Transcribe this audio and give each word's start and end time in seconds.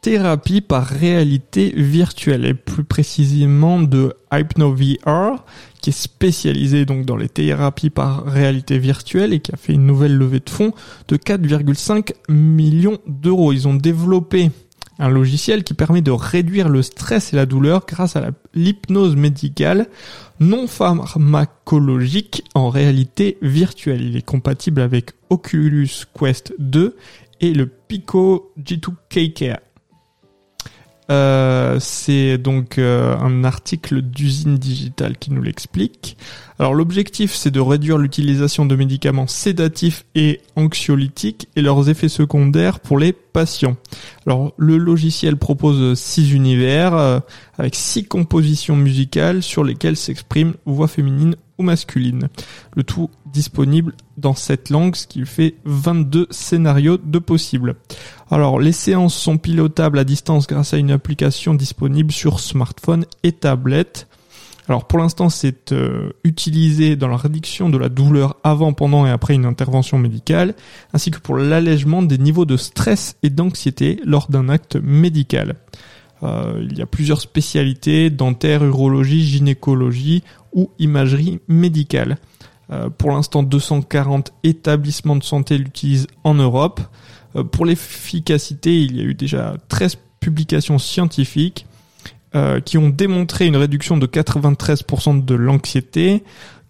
thérapie 0.00 0.60
par 0.60 0.86
réalité 0.86 1.72
virtuelle 1.76 2.44
et 2.44 2.54
plus 2.54 2.84
précisément 2.84 3.80
de 3.80 4.14
HypnoVR 4.32 5.44
qui 5.80 5.90
est 5.90 5.92
spécialisé 5.92 6.84
donc 6.84 7.04
dans 7.04 7.16
les 7.16 7.28
thérapies 7.28 7.90
par 7.90 8.24
réalité 8.24 8.78
virtuelle 8.78 9.32
et 9.32 9.40
qui 9.40 9.52
a 9.52 9.56
fait 9.56 9.74
une 9.74 9.86
nouvelle 9.86 10.16
levée 10.16 10.40
de 10.40 10.50
fonds 10.50 10.72
de 11.08 11.16
4,5 11.16 12.12
millions 12.28 12.98
d'euros. 13.06 13.52
Ils 13.52 13.68
ont 13.68 13.74
développé 13.74 14.50
un 14.98 15.08
logiciel 15.08 15.62
qui 15.62 15.74
permet 15.74 16.02
de 16.02 16.10
réduire 16.10 16.68
le 16.68 16.82
stress 16.82 17.32
et 17.32 17.36
la 17.36 17.46
douleur 17.46 17.84
grâce 17.86 18.16
à 18.16 18.30
l'hypnose 18.54 19.16
médicale 19.16 19.86
non 20.40 20.66
pharmacologique 20.66 22.44
en 22.54 22.68
réalité 22.68 23.38
virtuelle. 23.42 24.02
Il 24.02 24.16
est 24.16 24.22
compatible 24.22 24.80
avec 24.80 25.10
Oculus 25.30 25.88
Quest 26.18 26.52
2 26.58 26.96
et 27.40 27.54
le 27.54 27.66
Pico 27.66 28.52
G2 28.60 28.90
KK. 29.08 29.60
Euh, 31.10 31.78
c'est 31.80 32.36
donc 32.36 32.76
euh, 32.76 33.16
un 33.16 33.42
article 33.44 34.02
d'usine 34.02 34.56
digitale 34.56 35.16
qui 35.16 35.32
nous 35.32 35.40
l'explique. 35.40 36.18
Alors 36.58 36.74
l'objectif 36.74 37.34
c'est 37.34 37.50
de 37.50 37.60
réduire 37.60 37.96
l'utilisation 37.96 38.66
de 38.66 38.76
médicaments 38.76 39.26
sédatifs 39.26 40.04
et 40.14 40.40
anxiolytiques 40.56 41.48
et 41.56 41.62
leurs 41.62 41.88
effets 41.88 42.08
secondaires 42.08 42.80
pour 42.80 42.98
les 42.98 43.14
Alors 44.26 44.52
le 44.56 44.76
logiciel 44.76 45.36
propose 45.36 45.98
six 45.98 46.32
univers 46.32 46.94
euh, 46.94 47.20
avec 47.58 47.74
six 47.74 48.04
compositions 48.04 48.76
musicales 48.76 49.42
sur 49.42 49.64
lesquelles 49.64 49.96
s'expriment 49.96 50.54
voix 50.64 50.88
féminine 50.88 51.36
ou 51.58 51.62
masculine. 51.62 52.28
Le 52.74 52.84
tout 52.84 53.10
disponible 53.26 53.94
dans 54.16 54.34
cette 54.34 54.70
langue, 54.70 54.94
ce 54.94 55.06
qui 55.06 55.24
fait 55.26 55.56
22 55.64 56.28
scénarios 56.30 56.98
de 56.98 57.18
possibles. 57.18 57.74
Alors, 58.30 58.60
les 58.60 58.72
séances 58.72 59.14
sont 59.14 59.38
pilotables 59.38 59.98
à 59.98 60.04
distance 60.04 60.46
grâce 60.46 60.74
à 60.74 60.78
une 60.78 60.90
application 60.90 61.54
disponible 61.54 62.12
sur 62.12 62.40
smartphone 62.40 63.04
et 63.22 63.32
tablette. 63.32 64.06
Alors 64.68 64.84
pour 64.84 64.98
l'instant, 64.98 65.30
c'est 65.30 65.72
euh, 65.72 66.10
utilisé 66.24 66.94
dans 66.94 67.08
la 67.08 67.16
réduction 67.16 67.70
de 67.70 67.78
la 67.78 67.88
douleur 67.88 68.36
avant, 68.44 68.74
pendant 68.74 69.06
et 69.06 69.10
après 69.10 69.34
une 69.34 69.46
intervention 69.46 69.98
médicale, 69.98 70.54
ainsi 70.92 71.10
que 71.10 71.18
pour 71.18 71.38
l'allègement 71.38 72.02
des 72.02 72.18
niveaux 72.18 72.44
de 72.44 72.58
stress 72.58 73.16
et 73.22 73.30
d'anxiété 73.30 73.98
lors 74.04 74.28
d'un 74.28 74.50
acte 74.50 74.76
médical. 74.76 75.56
Euh, 76.22 76.66
il 76.68 76.76
y 76.76 76.82
a 76.82 76.86
plusieurs 76.86 77.22
spécialités, 77.22 78.10
dentaire, 78.10 78.62
urologie, 78.62 79.22
gynécologie 79.22 80.22
ou 80.52 80.70
imagerie 80.78 81.40
médicale. 81.48 82.18
Euh, 82.70 82.90
pour 82.90 83.10
l'instant, 83.10 83.42
240 83.42 84.34
établissements 84.44 85.16
de 85.16 85.24
santé 85.24 85.56
l'utilisent 85.56 86.08
en 86.24 86.34
Europe. 86.34 86.80
Pour 87.52 87.64
l'efficacité, 87.64 88.80
il 88.82 88.96
y 88.96 89.00
a 89.00 89.04
eu 89.04 89.14
déjà 89.14 89.54
13 89.68 89.96
publications 90.20 90.78
scientifiques 90.78 91.67
euh, 92.34 92.60
qui 92.60 92.78
ont 92.78 92.90
démontré 92.90 93.46
une 93.46 93.56
réduction 93.56 93.96
de 93.96 94.06
93% 94.06 95.24
de 95.24 95.34
l'anxiété, 95.34 96.22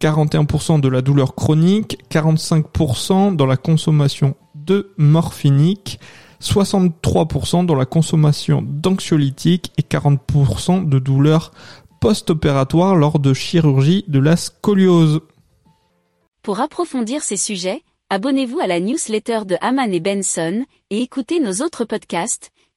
41% 0.00 0.80
de 0.80 0.88
la 0.88 1.02
douleur 1.02 1.34
chronique, 1.34 1.98
45% 2.10 3.36
dans 3.36 3.46
la 3.46 3.56
consommation 3.56 4.34
de 4.54 4.92
morphinique, 4.96 6.00
63% 6.40 7.66
dans 7.66 7.74
la 7.74 7.84
consommation 7.84 8.62
d'anxiolytiques 8.66 9.72
et 9.78 9.82
40% 9.82 10.88
de 10.88 10.98
douleur 10.98 11.52
post-opératoire 12.00 12.96
lors 12.96 13.20
de 13.20 13.32
chirurgie 13.32 14.04
de 14.08 14.18
la 14.18 14.36
scoliose. 14.36 15.20
Pour 16.42 16.58
approfondir 16.58 17.22
ces 17.22 17.36
sujets, 17.36 17.82
abonnez-vous 18.10 18.58
à 18.58 18.66
la 18.66 18.80
newsletter 18.80 19.44
de 19.46 19.56
Haman 19.60 19.92
et 19.92 20.00
Benson 20.00 20.64
et 20.90 21.02
écoutez 21.02 21.38
nos 21.38 21.64
autres 21.64 21.84
podcasts 21.84 22.50